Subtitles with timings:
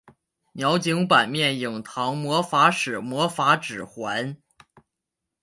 [0.53, 4.35] 鸟井坂面影堂魔法使魔法指环